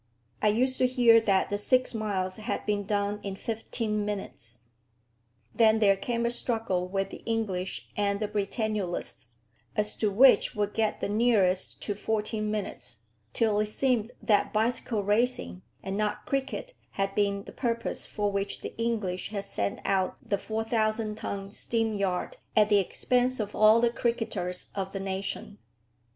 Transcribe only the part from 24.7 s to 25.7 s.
of the nation.